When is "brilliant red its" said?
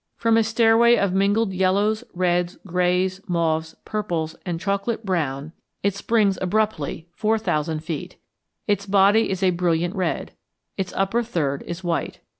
9.51-10.91